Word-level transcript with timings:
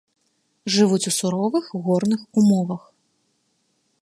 Жывуць 0.75 1.09
у 1.11 1.13
суровых 1.19 1.69
горных 1.89 2.21
умовах. 2.43 2.81